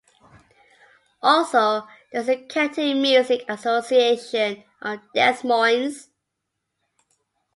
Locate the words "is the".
2.21-2.37